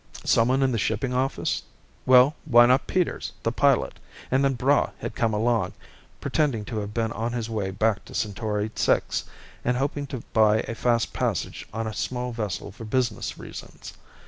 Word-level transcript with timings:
Someone 0.25 0.63
in 0.63 0.71
the 0.71 0.79
shipping 0.79 1.13
office? 1.13 1.61
Well, 2.07 2.33
why 2.45 2.65
not 2.65 2.87
Peters, 2.87 3.33
the 3.43 3.51
pilot? 3.51 3.99
And 4.31 4.43
then 4.43 4.55
Braigh 4.55 4.89
had 4.97 5.13
come 5.13 5.31
along, 5.31 5.73
pretending 6.19 6.65
to 6.65 6.79
have 6.79 6.91
been 6.91 7.11
on 7.11 7.33
his 7.33 7.51
way 7.51 7.69
back 7.69 8.03
to 8.05 8.15
Centauri 8.15 8.71
VI 8.75 9.01
and 9.63 9.77
hoping 9.77 10.07
to 10.07 10.23
buy 10.33 10.61
a 10.61 10.73
fast 10.73 11.13
passage 11.13 11.67
on 11.71 11.85
a 11.85 11.93
small 11.93 12.31
vessel 12.31 12.71
for 12.71 12.83
business 12.83 13.37
reasons. 13.37 13.93